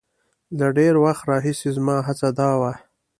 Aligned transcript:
له 0.59 0.67
ډېر 0.77 0.93
وخت 1.03 1.23
راهیسې 1.29 1.69
زما 1.77 1.97
هڅه 2.07 2.27
دا 2.39 2.49
وه. 2.61 2.73